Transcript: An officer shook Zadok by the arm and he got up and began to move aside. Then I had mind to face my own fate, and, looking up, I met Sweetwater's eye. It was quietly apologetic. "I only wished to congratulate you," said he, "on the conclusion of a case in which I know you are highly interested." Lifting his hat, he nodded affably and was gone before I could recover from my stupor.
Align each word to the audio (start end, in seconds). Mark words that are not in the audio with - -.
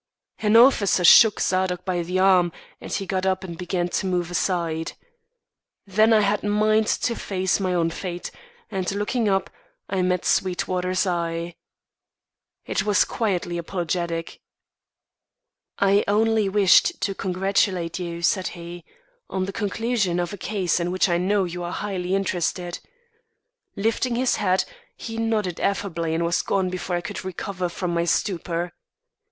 An 0.39 0.55
officer 0.57 1.03
shook 1.03 1.39
Zadok 1.39 1.85
by 1.85 2.01
the 2.01 2.17
arm 2.17 2.51
and 2.79 2.91
he 2.91 3.05
got 3.05 3.23
up 3.27 3.43
and 3.43 3.55
began 3.55 3.87
to 3.89 4.07
move 4.07 4.31
aside. 4.31 4.93
Then 5.85 6.11
I 6.11 6.21
had 6.21 6.41
mind 6.41 6.87
to 6.87 7.15
face 7.15 7.59
my 7.59 7.75
own 7.75 7.91
fate, 7.91 8.31
and, 8.71 8.91
looking 8.95 9.29
up, 9.29 9.51
I 9.87 10.01
met 10.01 10.25
Sweetwater's 10.25 11.05
eye. 11.05 11.53
It 12.65 12.83
was 12.83 13.05
quietly 13.05 13.59
apologetic. 13.59 14.41
"I 15.77 16.03
only 16.07 16.49
wished 16.49 16.99
to 17.01 17.13
congratulate 17.13 17.99
you," 17.99 18.23
said 18.23 18.47
he, 18.57 18.83
"on 19.29 19.45
the 19.45 19.53
conclusion 19.53 20.19
of 20.19 20.33
a 20.33 20.35
case 20.37 20.79
in 20.79 20.89
which 20.89 21.09
I 21.09 21.19
know 21.19 21.43
you 21.43 21.61
are 21.61 21.71
highly 21.71 22.15
interested." 22.15 22.79
Lifting 23.75 24.15
his 24.15 24.37
hat, 24.37 24.65
he 24.97 25.17
nodded 25.19 25.59
affably 25.59 26.15
and 26.15 26.25
was 26.25 26.41
gone 26.41 26.71
before 26.71 26.95
I 26.95 27.01
could 27.01 27.23
recover 27.23 27.69
from 27.69 27.93
my 27.93 28.05
stupor. 28.05 28.71